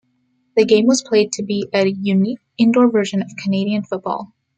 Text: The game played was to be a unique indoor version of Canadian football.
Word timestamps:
The 0.57 0.65
game 0.65 0.85
played 1.05 1.27
was 1.27 1.37
to 1.37 1.43
be 1.43 1.69
a 1.71 1.85
unique 1.85 2.39
indoor 2.57 2.89
version 2.89 3.21
of 3.21 3.29
Canadian 3.37 3.83
football. 3.83 4.33